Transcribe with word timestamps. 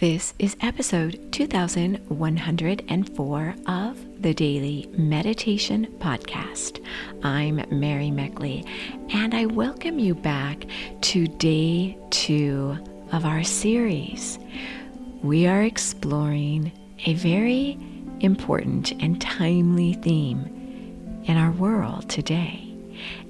This 0.00 0.34
is 0.38 0.56
episode 0.62 1.30
2104 1.32 3.54
of 3.66 4.22
the 4.22 4.32
Daily 4.32 4.88
Meditation 4.96 5.88
Podcast. 5.98 6.82
I'm 7.22 7.56
Mary 7.70 8.10
Meckley, 8.10 8.66
and 9.12 9.34
I 9.34 9.44
welcome 9.44 9.98
you 9.98 10.14
back 10.14 10.64
to 11.02 11.26
day 11.26 11.98
two 12.08 12.78
of 13.12 13.26
our 13.26 13.44
series. 13.44 14.38
We 15.22 15.46
are 15.46 15.64
exploring 15.64 16.72
a 17.04 17.12
very 17.12 17.78
important 18.20 18.92
and 19.02 19.20
timely 19.20 19.92
theme 19.92 21.20
in 21.24 21.36
our 21.36 21.50
world 21.50 22.08
today, 22.08 22.74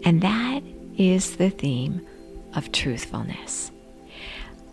and 0.04 0.22
that 0.22 0.60
is 0.96 1.34
the 1.34 1.50
theme 1.50 2.06
of 2.54 2.70
truthfulness 2.70 3.72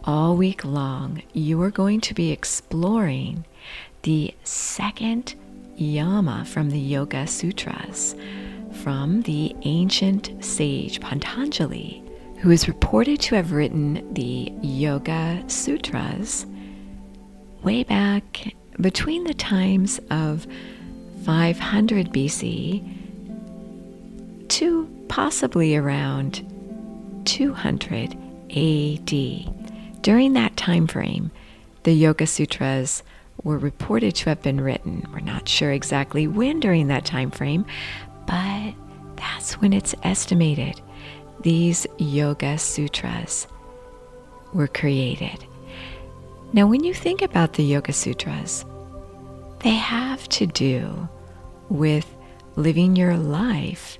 all 0.07 0.37
week 0.37 0.63
long, 0.63 1.21
you 1.33 1.61
are 1.61 1.69
going 1.69 1.99
to 1.99 2.13
be 2.13 2.31
exploring 2.31 3.43
the 4.03 4.33
second 4.45 5.35
yama 5.75 6.45
from 6.45 6.69
the 6.69 6.79
Yoga 6.79 7.27
Sutras 7.27 8.15
from 8.81 9.21
the 9.23 9.53
ancient 9.63 10.31
sage 10.43 11.01
Pantanjali, 11.01 12.01
who 12.39 12.49
is 12.51 12.69
reported 12.69 13.19
to 13.19 13.35
have 13.35 13.51
written 13.51 14.13
the 14.13 14.49
Yoga 14.61 15.43
Sutras 15.47 16.45
way 17.61 17.83
back 17.83 18.55
between 18.79 19.25
the 19.25 19.33
times 19.33 19.99
of 20.09 20.47
500 21.25 22.13
BC 22.13 22.81
to 24.47 25.05
possibly 25.09 25.75
around 25.75 26.49
200 27.25 28.13
AD. 28.51 29.56
During 30.07 30.31
that 30.35 30.55
time 30.55 30.87
frame, 30.87 31.31
the 31.83 31.91
Yoga 31.91 32.27
Sutras 32.27 33.03
were 33.43 33.57
reported 33.57 34.15
to 34.15 34.29
have 34.29 34.41
been 34.41 34.61
written. 34.61 35.05
We're 35.11 35.19
not 35.19 35.49
sure 35.49 35.73
exactly 35.73 36.27
when 36.27 36.61
during 36.61 36.87
that 36.87 37.03
time 37.03 37.29
frame, 37.29 37.65
but 38.25 38.73
that's 39.17 39.59
when 39.59 39.73
it's 39.73 39.93
estimated 40.03 40.79
these 41.41 41.85
Yoga 41.97 42.57
Sutras 42.57 43.47
were 44.53 44.69
created. 44.69 45.45
Now, 46.53 46.67
when 46.67 46.85
you 46.85 46.93
think 46.93 47.21
about 47.21 47.55
the 47.55 47.65
Yoga 47.65 47.91
Sutras, 47.91 48.63
they 49.59 49.75
have 49.75 50.29
to 50.29 50.47
do 50.47 51.09
with 51.67 52.07
living 52.55 52.95
your 52.95 53.17
life 53.17 53.99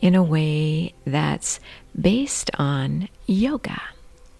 in 0.00 0.14
a 0.14 0.22
way 0.22 0.94
that's 1.04 1.58
based 2.00 2.52
on 2.56 3.08
yoga 3.26 3.82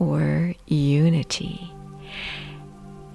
or 0.00 0.54
unity. 0.66 1.70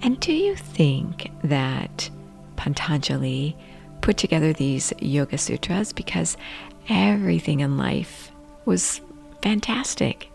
And 0.01 0.17
do 0.21 0.31
you 0.31 0.55
think 0.55 1.31
that 1.43 2.09
Pantanjali 2.55 3.57
put 4.01 4.17
together 4.17 4.53
these 4.53 4.93
Yoga 4.99 5.37
Sutras 5.37 5.91
because 5.91 6.37
everything 6.87 7.59
in 7.59 7.77
life 7.77 8.31
was 8.63 9.01
fantastic? 9.41 10.29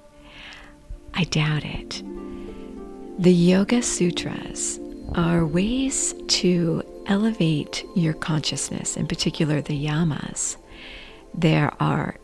I 1.14 1.24
doubt 1.24 1.64
it. 1.64 2.02
The 3.18 3.32
Yoga 3.32 3.80
Sutras 3.82 4.80
are 5.14 5.46
ways 5.46 6.14
to 6.28 6.82
elevate 7.06 7.84
your 7.94 8.14
consciousness, 8.14 8.96
in 8.96 9.06
particular 9.06 9.60
the 9.60 9.86
yamas. 9.86 10.56
There 11.34 11.72
are 11.80 12.16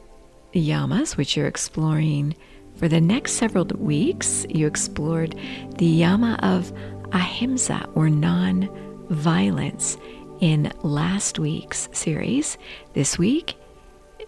yamas, 0.52 1.16
which 1.16 1.36
you're 1.36 1.47
exploring 1.47 2.34
for 2.77 2.88
the 2.88 3.00
next 3.00 3.32
several 3.32 3.64
weeks, 3.64 4.46
you 4.50 4.66
explored 4.66 5.34
the 5.78 5.86
yama 5.86 6.38
of 6.42 6.72
ahimsa 7.12 7.88
or 7.94 8.10
non 8.10 8.69
violence 9.08 9.96
in 10.41 10.70
last 10.82 11.38
week's 11.38 11.88
series. 11.92 12.58
This 12.92 13.19
week, 13.19 13.56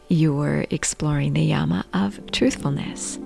you're 0.09 0.65
exploring 0.71 1.35
the 1.35 1.43
yama 1.43 1.85
of 1.93 2.31
truthfulness. 2.31 3.17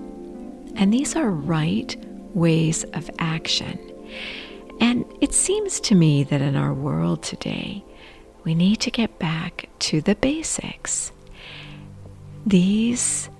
And 0.75 0.93
these 0.93 1.15
are 1.15 1.31
right 1.31 1.95
ways 2.35 2.83
of 2.95 3.09
action. 3.19 3.79
And 4.81 5.05
it 5.21 5.33
seems 5.33 5.79
to 5.81 5.95
me 5.95 6.25
that 6.25 6.41
in 6.41 6.57
our 6.57 6.75
world 6.75 7.23
today, 7.23 7.85
we 8.43 8.55
need 8.57 8.81
to 8.81 8.91
get 8.91 9.21
back 9.21 9.69
to 9.81 10.01
the 10.01 10.17
basics. 10.17 11.13
These 12.45 13.31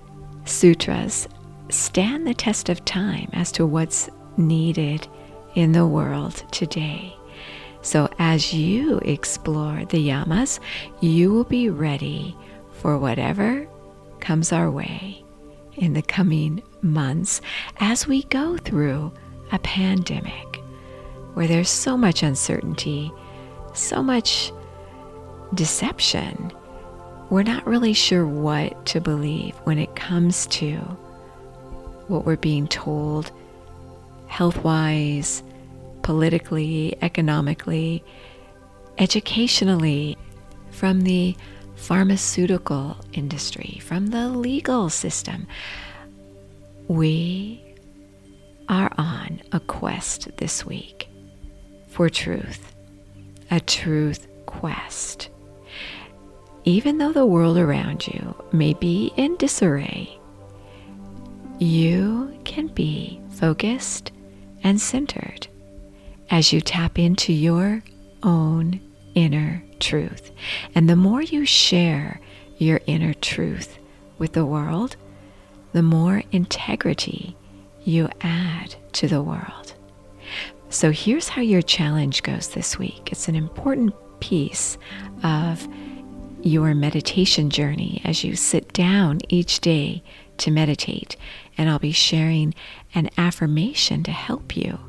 sutras 0.45 1.27
stand 1.73 2.25
the 2.25 2.33
test 2.33 2.69
of 2.69 2.85
time 2.85 3.29
as 3.33 3.51
to 3.53 3.65
what's 3.65 4.09
needed 4.37 5.07
in 5.55 5.71
the 5.71 5.85
world 5.85 6.43
today. 6.51 7.15
So, 7.81 8.09
as 8.17 8.53
you 8.53 8.99
explore 8.99 9.83
the 9.85 10.07
yamas, 10.07 10.59
you 11.01 11.33
will 11.33 11.43
be 11.43 11.69
ready 11.69 12.35
for 12.71 12.97
whatever 12.97 13.67
comes 14.21 14.53
our 14.53 14.71
way 14.71 15.23
in 15.75 15.93
the 15.93 16.01
coming 16.01 16.63
months 16.81 17.41
as 17.77 18.07
we 18.07 18.23
go 18.23 18.57
through 18.57 19.11
a 19.51 19.59
pandemic 19.59 20.61
where 21.33 21.47
there's 21.47 21.69
so 21.69 21.97
much 21.97 22.23
uncertainty, 22.23 23.11
so 23.73 24.01
much 24.01 24.51
deception. 25.53 26.51
We're 27.29 27.43
not 27.43 27.65
really 27.65 27.93
sure 27.93 28.25
what 28.25 28.85
to 28.87 29.01
believe 29.01 29.55
when 29.63 29.79
it 29.79 29.95
comes 29.95 30.45
to 30.47 30.79
what 32.07 32.25
we're 32.25 32.35
being 32.35 32.67
told 32.67 33.31
health 34.27 34.63
wise, 34.63 35.43
politically, 36.01 36.95
economically, 37.01 38.03
educationally, 38.97 40.17
from 40.71 41.01
the 41.01 41.35
pharmaceutical 41.75 42.97
industry, 43.13 43.79
from 43.83 44.07
the 44.07 44.29
legal 44.29 44.89
system. 44.89 45.45
We 46.87 47.63
are 48.69 48.91
on 48.97 49.41
a 49.51 49.59
quest 49.59 50.35
this 50.37 50.65
week 50.65 51.07
for 51.87 52.09
truth, 52.09 52.75
a 53.51 53.59
truth 53.59 54.27
quest. 54.45 55.29
Even 56.65 56.97
though 56.97 57.11
the 57.11 57.25
world 57.25 57.57
around 57.57 58.07
you 58.07 58.35
may 58.51 58.73
be 58.73 59.11
in 59.15 59.35
disarray, 59.37 60.17
you 61.63 62.37
can 62.43 62.67
be 62.67 63.21
focused 63.31 64.11
and 64.63 64.79
centered 64.79 65.47
as 66.29 66.53
you 66.53 66.61
tap 66.61 66.97
into 66.99 67.33
your 67.33 67.83
own 68.23 68.79
inner 69.15 69.63
truth. 69.79 70.31
And 70.75 70.89
the 70.89 70.95
more 70.95 71.21
you 71.21 71.45
share 71.45 72.19
your 72.57 72.81
inner 72.85 73.13
truth 73.13 73.77
with 74.17 74.33
the 74.33 74.45
world, 74.45 74.95
the 75.73 75.83
more 75.83 76.23
integrity 76.31 77.35
you 77.83 78.09
add 78.21 78.75
to 78.93 79.07
the 79.07 79.21
world. 79.21 79.73
So 80.69 80.91
here's 80.91 81.27
how 81.27 81.41
your 81.41 81.61
challenge 81.61 82.23
goes 82.23 82.49
this 82.49 82.79
week. 82.79 83.09
It's 83.11 83.27
an 83.27 83.35
important 83.35 83.93
piece 84.19 84.77
of 85.23 85.67
your 86.41 86.73
meditation 86.73 87.49
journey 87.49 88.01
as 88.05 88.23
you 88.23 88.35
sit 88.35 88.73
down 88.73 89.19
each 89.29 89.59
day 89.59 90.03
to 90.37 90.51
meditate 90.51 91.15
and 91.57 91.69
I'll 91.69 91.79
be 91.79 91.91
sharing 91.91 92.53
an 92.95 93.09
affirmation 93.17 94.03
to 94.03 94.11
help 94.11 94.55
you 94.55 94.79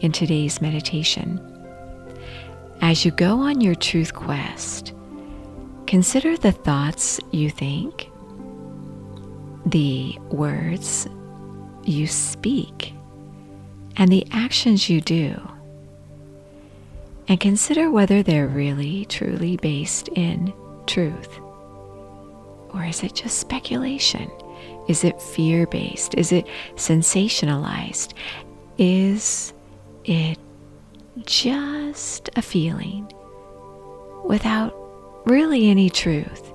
in 0.00 0.12
today's 0.12 0.60
meditation. 0.60 1.40
As 2.80 3.04
you 3.04 3.12
go 3.12 3.40
on 3.40 3.60
your 3.60 3.74
truth 3.74 4.12
quest, 4.14 4.92
consider 5.86 6.36
the 6.36 6.52
thoughts 6.52 7.20
you 7.30 7.50
think, 7.50 8.10
the 9.64 10.18
words 10.30 11.06
you 11.84 12.06
speak, 12.06 12.92
and 13.96 14.10
the 14.10 14.26
actions 14.32 14.90
you 14.90 15.00
do. 15.00 15.40
And 17.28 17.38
consider 17.38 17.90
whether 17.90 18.22
they're 18.22 18.48
really, 18.48 19.04
truly 19.04 19.56
based 19.58 20.08
in 20.08 20.52
truth. 20.86 21.38
Or 22.74 22.84
is 22.84 23.02
it 23.04 23.14
just 23.14 23.38
speculation? 23.38 24.30
Is 24.88 25.04
it 25.04 25.20
fear 25.20 25.66
based? 25.66 26.14
Is 26.14 26.32
it 26.32 26.46
sensationalized? 26.74 28.12
Is 28.78 29.52
it 30.04 30.38
just 31.24 32.30
a 32.36 32.42
feeling 32.42 33.12
without 34.24 34.74
really 35.26 35.68
any 35.68 35.90
truth? 35.90 36.52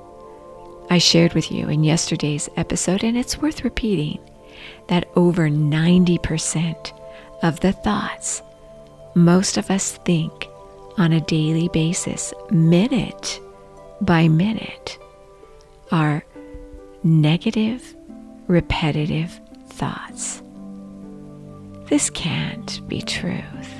I 0.89 0.97
shared 0.99 1.33
with 1.33 1.51
you 1.51 1.67
in 1.67 1.83
yesterday's 1.83 2.49
episode, 2.55 3.03
and 3.03 3.17
it's 3.17 3.41
worth 3.41 3.63
repeating, 3.63 4.19
that 4.87 5.09
over 5.15 5.49
90% 5.49 6.91
of 7.43 7.59
the 7.59 7.73
thoughts 7.73 8.41
most 9.15 9.57
of 9.57 9.69
us 9.71 9.93
think 10.05 10.47
on 10.97 11.11
a 11.11 11.21
daily 11.21 11.69
basis, 11.69 12.33
minute 12.51 13.39
by 14.01 14.27
minute, 14.27 14.97
are 15.91 16.23
negative 17.03 17.95
repetitive 18.47 19.39
thoughts. 19.69 20.41
This 21.89 22.09
can't 22.09 22.81
be 22.87 23.01
truth. 23.01 23.73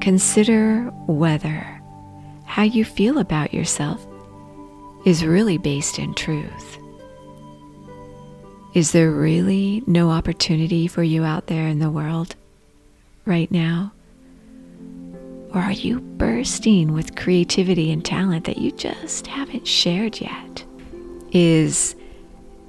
consider 0.00 0.84
whether 1.06 1.80
how 2.44 2.62
you 2.62 2.84
feel 2.84 3.18
about 3.18 3.52
yourself 3.52 4.06
is 5.04 5.24
really 5.24 5.58
based 5.58 5.98
in 5.98 6.14
truth. 6.14 6.78
Is 8.74 8.92
there 8.92 9.10
really 9.10 9.82
no 9.86 10.10
opportunity 10.10 10.86
for 10.86 11.02
you 11.02 11.24
out 11.24 11.46
there 11.46 11.66
in 11.68 11.78
the 11.78 11.90
world 11.90 12.36
right 13.26 13.50
now? 13.50 13.92
Or 15.54 15.60
are 15.60 15.72
you 15.72 16.00
bursting 16.00 16.92
with 16.92 17.16
creativity 17.16 17.90
and 17.90 18.04
talent 18.04 18.44
that 18.44 18.58
you 18.58 18.70
just 18.72 19.26
haven't 19.26 19.66
shared 19.66 20.20
yet? 20.20 20.64
Is 21.32 21.94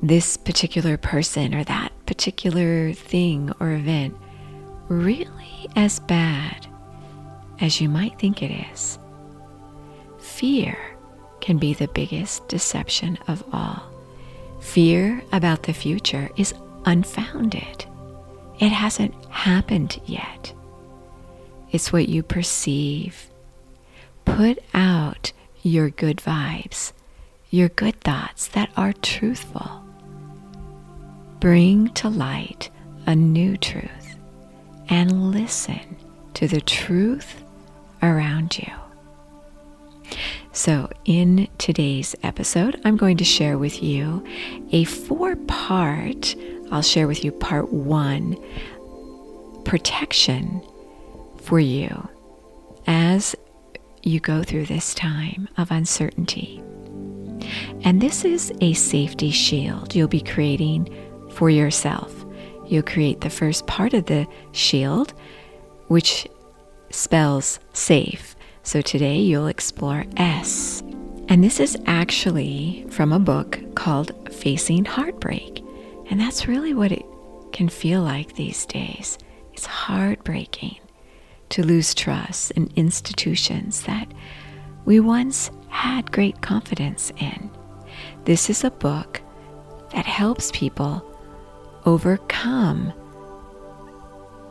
this 0.01 0.38
particular 0.38 0.98
person 0.98 1.54
or 1.54 1.63
that 1.66 1.92
particular 2.06 2.94
thing 2.94 3.51
or 3.60 3.72
event 3.72 4.16
really 4.88 5.68
as 5.75 6.00
bad 6.00 6.68
as 7.60 7.81
you 7.81 7.90
might 7.90 8.18
think 8.18 8.42
it 8.42 8.51
is? 8.72 8.98
Fear 10.19 10.78
can 11.42 11.57
be 11.57 11.74
the 11.74 11.88
biggest 11.90 12.48
deception 12.48 13.18
of 13.28 13.44
all. 13.51 13.84
Fear 14.60 15.22
about 15.31 15.63
the 15.63 15.74
future 15.74 16.30
is 16.38 16.54
unfounded. 16.86 17.86
It 18.60 18.69
hasn't 18.69 19.13
happened 19.25 20.00
yet. 20.06 20.54
It's 21.72 21.94
what 21.94 22.10
you 22.10 22.24
perceive. 22.24 23.30
Put 24.25 24.60
out 24.74 25.31
your 25.62 25.90
good 25.90 26.18
vibes, 26.18 26.92
your 27.50 27.69
good 27.69 28.00
thoughts 28.02 28.48
that 28.50 28.69
are 28.75 28.94
truthful. 28.94 29.84
Bring 31.39 31.89
to 31.94 32.09
light 32.09 32.69
a 33.06 33.15
new 33.15 33.56
truth 33.56 34.18
and 34.89 35.31
listen 35.31 35.95
to 36.33 36.47
the 36.47 36.59
truth 36.59 37.44
around 38.01 38.57
you. 38.57 38.71
So, 40.51 40.89
in 41.06 41.47
today's 41.57 42.15
episode, 42.24 42.81
I'm 42.83 42.97
going 42.97 43.18
to 43.18 43.24
share 43.24 43.57
with 43.57 43.81
you 43.81 44.25
a 44.71 44.83
four 44.83 45.38
part, 45.38 46.36
I'll 46.71 46.81
share 46.81 47.07
with 47.07 47.24
you 47.24 47.31
part 47.31 47.71
one 47.71 48.35
protection 49.63 50.62
for 51.38 51.59
you 51.59 52.09
as 52.88 53.35
you 54.03 54.19
go 54.19 54.44
through 54.44 54.65
this 54.65 54.94
time 54.94 55.47
of 55.57 55.71
uncertainty. 55.71 56.62
And 57.83 58.01
this 58.01 58.25
is 58.25 58.51
a 58.59 58.74
safety 58.74 59.31
shield 59.31 59.95
you'll 59.95 60.07
be 60.09 60.21
creating 60.21 60.94
for 61.39 61.50
yourself. 61.50 62.25
You'll 62.68 62.83
create 62.83 63.21
the 63.21 63.30
first 63.30 63.65
part 63.65 63.94
of 63.94 64.07
the 64.07 64.27
shield, 64.51 65.13
which 65.88 66.27
spells 66.89 67.62
safe. 67.71 68.36
So 68.63 68.81
today 68.81 69.19
you'll 69.19 69.47
explore 69.47 70.03
S. 70.18 70.83
And 71.30 71.41
this 71.41 71.62
is 71.62 71.77
actually 71.86 72.86
from 72.89 73.13
a 73.13 73.19
book 73.19 73.57
called 73.74 74.12
Facing 74.33 74.83
Heartbreak. 74.83 75.63
And 76.09 76.19
that's 76.19 76.45
really 76.45 76.74
what 76.74 76.91
it 76.91 77.06
can 77.53 77.69
feel 77.69 78.01
like 78.01 78.35
these 78.35 78.65
days. 78.65 79.18
It's 79.53 79.65
heartbreaking 79.65 80.77
to 81.51 81.65
lose 81.65 81.95
trust 81.95 82.51
in 82.51 82.69
institutions 82.75 83.83
that 83.83 84.12
we 84.83 85.00
once 85.00 85.51
had 85.69 86.12
great 86.12 86.42
confidence 86.42 87.13
in. 87.18 87.50
This 88.25 88.50
is 88.50 88.65
a 88.65 88.71
book 88.71 89.21
that 89.94 90.06
helps 90.06 90.51
people 90.51 91.06
overcome 91.86 92.94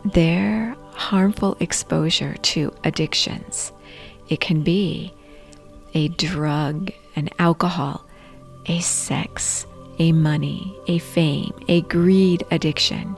their 0.04 0.76
harmful 0.92 1.56
exposure 1.60 2.34
to 2.42 2.72
addictions. 2.84 3.72
It 4.28 4.40
can 4.40 4.62
be 4.62 5.12
a 5.94 6.08
drug, 6.08 6.90
an 7.16 7.30
alcohol, 7.38 8.04
a 8.66 8.80
sex, 8.80 9.66
a 9.98 10.12
money, 10.12 10.76
a 10.86 10.98
fame, 10.98 11.52
a 11.68 11.80
greed 11.82 12.44
addiction, 12.50 13.16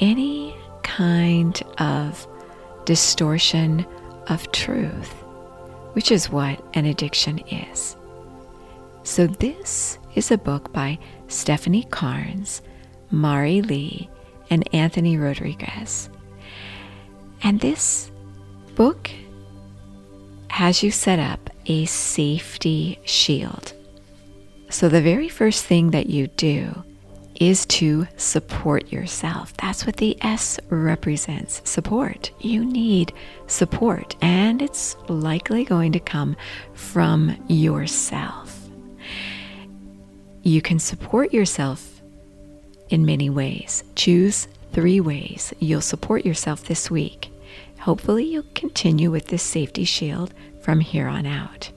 any 0.00 0.56
kind 0.82 1.60
of 1.78 2.26
distortion 2.84 3.84
of 4.28 4.50
truth, 4.52 5.12
which 5.92 6.10
is 6.10 6.30
what 6.30 6.62
an 6.74 6.84
addiction 6.86 7.38
is. 7.50 7.96
So, 9.02 9.26
this 9.26 9.98
is 10.14 10.30
a 10.30 10.38
book 10.38 10.72
by 10.72 10.98
Stefanie 11.28 11.90
Carnes, 11.90 12.62
Mari 13.10 13.62
Lee, 13.62 14.08
and 14.50 14.68
Anthony 14.74 15.16
Rodriguez. 15.16 16.08
And 17.42 17.60
this 17.60 18.10
book 18.74 19.10
has 20.48 20.82
you 20.82 20.90
set 20.90 21.18
up 21.18 21.50
a 21.66 21.84
safety 21.84 22.98
shield. 23.04 23.72
So, 24.70 24.88
the 24.88 25.00
very 25.00 25.28
first 25.28 25.64
thing 25.64 25.92
that 25.92 26.10
you 26.10 26.26
do 26.28 26.84
is 27.40 27.64
to 27.66 28.06
support 28.16 28.92
yourself. 28.92 29.54
That's 29.58 29.86
what 29.86 29.96
the 29.96 30.16
S 30.22 30.58
represents 30.68 31.62
support. 31.64 32.30
You 32.40 32.64
need 32.64 33.12
support, 33.46 34.16
and 34.20 34.60
it's 34.60 34.96
likely 35.08 35.64
going 35.64 35.92
to 35.92 36.00
come 36.00 36.36
from 36.74 37.36
yourself. 37.48 38.68
You 40.42 40.60
can 40.60 40.78
support 40.78 41.32
yourself 41.32 41.87
in 42.90 43.06
many 43.06 43.30
ways. 43.30 43.84
Choose 43.94 44.48
three 44.72 45.00
ways 45.00 45.52
you'll 45.58 45.80
support 45.80 46.24
yourself 46.24 46.64
this 46.64 46.90
week. 46.90 47.30
Hopefully, 47.80 48.24
you'll 48.24 48.44
continue 48.54 49.10
with 49.10 49.28
this 49.28 49.42
safety 49.42 49.84
shield 49.84 50.34
from 50.60 50.80
here 50.80 51.06
on 51.08 51.26
out. 51.26 51.70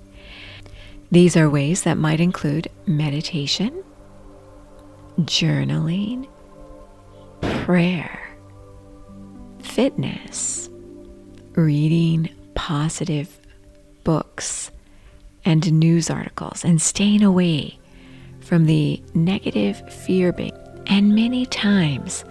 These 1.12 1.38
are 1.38 1.50
ways 1.50 1.84
that 1.84 1.98
might 1.98 2.20
include 2.20 2.68
meditation 2.86 3.84
journaling, 5.20 6.28
prayer, 7.42 8.36
fitness, 9.62 10.70
reading 11.54 12.30
positive 12.56 13.40
books 14.04 14.72
and 15.46 15.72
news 15.74 16.10
articles, 16.10 16.64
and 16.64 16.82
staying 16.82 17.24
away 17.24 17.78
from 18.40 18.66
the 18.66 19.02
negative 19.14 19.82
fear 19.94 20.32
based 20.32 20.56
and 20.92 21.16
many 21.16 21.46
times 21.46 22.26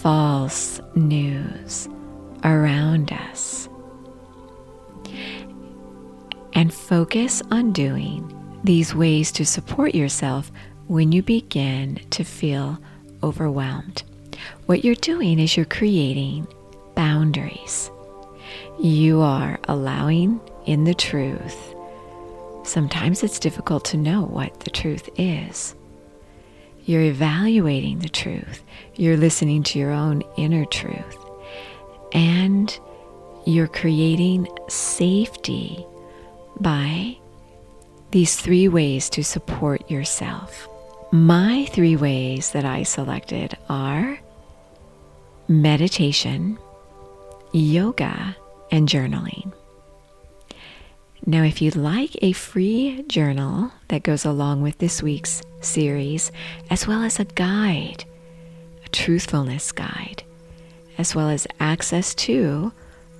false 0.00 0.80
news 0.94 1.86
around 2.44 3.12
us. 3.12 3.68
And 6.54 6.72
focus 6.72 7.42
on 7.50 7.74
doing 7.74 8.32
these 8.64 8.94
ways 8.94 9.30
to 9.32 9.44
support 9.44 9.94
yourself 9.94 10.50
when 10.86 11.12
you 11.12 11.22
begin 11.22 12.00
to 12.10 12.24
feel 12.24 12.78
overwhelmed. 13.22 14.02
What 14.64 14.82
you're 14.82 14.94
doing 14.94 15.38
is 15.38 15.54
you're 15.54 15.66
creating 15.66 16.48
boundaries. 16.94 17.90
You 18.80 19.20
are 19.20 19.60
allowing 19.68 20.40
in 20.64 20.84
the 20.84 20.94
truth. 20.94 21.74
Sometimes 22.64 23.22
it's 23.22 23.38
difficult 23.38 23.84
to 23.86 23.98
know 23.98 24.22
what 24.22 24.60
the 24.60 24.70
truth 24.70 25.10
is. 25.18 25.75
You're 26.86 27.02
evaluating 27.02 27.98
the 27.98 28.08
truth. 28.08 28.62
You're 28.94 29.16
listening 29.16 29.64
to 29.64 29.78
your 29.78 29.90
own 29.90 30.22
inner 30.36 30.64
truth. 30.64 31.16
And 32.12 32.78
you're 33.44 33.66
creating 33.66 34.46
safety 34.68 35.84
by 36.60 37.18
these 38.12 38.36
three 38.36 38.68
ways 38.68 39.10
to 39.10 39.24
support 39.24 39.90
yourself. 39.90 40.68
My 41.10 41.66
three 41.72 41.96
ways 41.96 42.52
that 42.52 42.64
I 42.64 42.84
selected 42.84 43.56
are 43.68 44.20
meditation, 45.48 46.56
yoga, 47.52 48.36
and 48.70 48.88
journaling. 48.88 49.52
Now, 51.28 51.42
if 51.42 51.60
you'd 51.60 51.74
like 51.74 52.16
a 52.22 52.32
free 52.32 53.04
journal 53.08 53.72
that 53.88 54.04
goes 54.04 54.24
along 54.24 54.62
with 54.62 54.78
this 54.78 55.02
week's 55.02 55.42
series, 55.60 56.30
as 56.70 56.86
well 56.86 57.02
as 57.02 57.18
a 57.18 57.24
guide, 57.24 58.04
a 58.84 58.88
truthfulness 58.90 59.72
guide, 59.72 60.22
as 60.98 61.16
well 61.16 61.28
as 61.28 61.48
access 61.58 62.14
to 62.14 62.72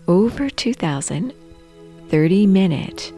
over 0.06 0.48
2,000 0.48 1.32
30 2.08 2.46
minute 2.46 3.12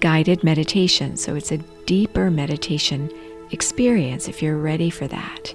guided 0.00 0.42
meditation. 0.42 1.16
So 1.16 1.34
it's 1.34 1.52
a 1.52 1.58
deeper 1.84 2.30
meditation 2.30 3.10
experience 3.50 4.28
if 4.28 4.42
you're 4.42 4.56
ready 4.56 4.88
for 4.88 5.06
that. 5.08 5.54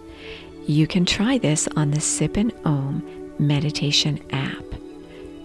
You 0.67 0.85
can 0.85 1.05
try 1.05 1.37
this 1.37 1.67
on 1.75 1.91
the 1.91 1.99
Sip 1.99 2.37
and 2.37 2.53
Om 2.65 3.01
meditation 3.39 4.21
app. 4.31 4.66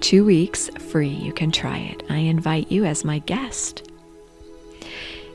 Two 0.02 0.24
weeks 0.24 0.68
free, 0.90 1.08
you 1.08 1.32
can 1.32 1.52
try 1.52 1.78
it. 1.78 2.02
I 2.10 2.16
invite 2.16 2.72
you 2.72 2.84
as 2.84 3.04
my 3.04 3.20
guest. 3.20 3.88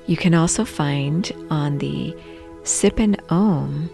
You 0.08 0.18
can 0.18 0.34
also 0.34 0.66
find 0.66 1.32
on 1.50 1.78
the 1.78 2.14
Sip 2.64 3.00
and 3.00 3.20
Om 3.30 3.90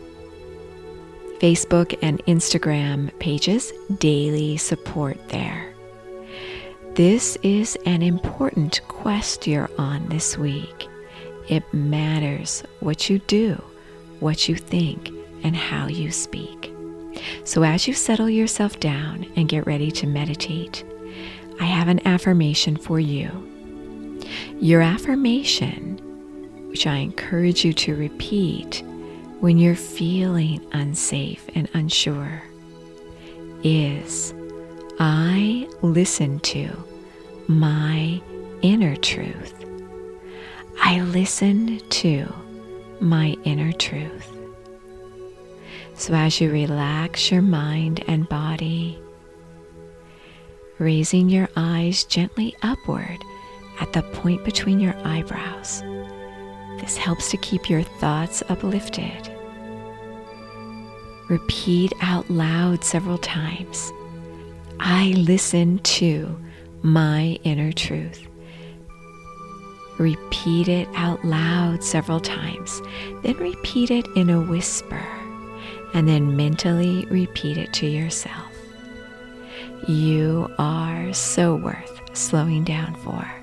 Facebook 1.37 1.95
and 2.01 2.25
Instagram 2.25 3.17
pages 3.19 3.71
daily 3.99 4.57
support 4.57 5.29
there. 5.29 5.71
This 6.95 7.37
is 7.43 7.77
an 7.85 8.01
important 8.01 8.81
quest 8.87 9.45
you're 9.45 9.69
on 9.77 10.09
this 10.09 10.39
week. 10.39 10.87
It 11.49 11.71
matters 11.71 12.63
what 12.79 13.11
you 13.11 13.19
do, 13.19 13.61
what 14.21 14.49
you 14.49 14.55
think, 14.55 15.11
and 15.43 15.55
how 15.55 15.87
you 15.87 16.11
speak. 16.11 16.72
So, 17.43 17.63
as 17.63 17.87
you 17.87 17.93
settle 17.93 18.29
yourself 18.29 18.79
down 18.79 19.25
and 19.35 19.49
get 19.49 19.65
ready 19.65 19.91
to 19.91 20.07
meditate, 20.07 20.83
I 21.59 21.65
have 21.65 21.87
an 21.87 22.05
affirmation 22.07 22.77
for 22.77 22.99
you. 22.99 23.29
Your 24.59 24.81
affirmation, 24.81 25.97
which 26.69 26.87
I 26.87 26.97
encourage 26.97 27.63
you 27.63 27.73
to 27.73 27.95
repeat 27.95 28.83
when 29.39 29.57
you're 29.57 29.75
feeling 29.75 30.65
unsafe 30.71 31.47
and 31.53 31.69
unsure, 31.73 32.43
is 33.63 34.33
I 34.99 35.67
listen 35.81 36.39
to 36.41 36.69
my 37.47 38.21
inner 38.61 38.95
truth. 38.95 39.53
I 40.81 41.01
listen 41.01 41.79
to 41.89 42.33
my 42.99 43.35
inner 43.43 43.73
truth. 43.73 44.29
So, 45.95 46.13
as 46.15 46.41
you 46.41 46.51
relax 46.51 47.31
your 47.31 47.43
mind 47.43 48.03
and 48.07 48.27
body, 48.27 48.99
raising 50.79 51.29
your 51.29 51.47
eyes 51.55 52.03
gently 52.03 52.55
upward 52.63 53.23
at 53.79 53.93
the 53.93 54.01
point 54.01 54.43
between 54.43 54.79
your 54.79 54.95
eyebrows, 55.05 55.81
this 56.81 56.97
helps 56.97 57.29
to 57.31 57.37
keep 57.37 57.69
your 57.69 57.83
thoughts 57.83 58.41
uplifted. 58.49 59.29
Repeat 61.29 61.93
out 62.01 62.29
loud 62.29 62.83
several 62.83 63.17
times 63.17 63.93
I 64.79 65.13
listen 65.15 65.79
to 65.79 66.37
my 66.81 67.39
inner 67.43 67.71
truth. 67.71 68.27
Repeat 69.99 70.67
it 70.67 70.89
out 70.95 71.23
loud 71.23 71.83
several 71.83 72.19
times, 72.19 72.81
then 73.21 73.37
repeat 73.37 73.91
it 73.91 74.05
in 74.15 74.29
a 74.29 74.41
whisper 74.41 75.22
and 75.93 76.07
then 76.07 76.35
mentally 76.35 77.05
repeat 77.09 77.57
it 77.57 77.73
to 77.73 77.87
yourself. 77.87 78.51
You 79.87 80.49
are 80.57 81.13
so 81.13 81.55
worth 81.55 82.01
slowing 82.13 82.63
down 82.63 82.95
for. 82.95 83.42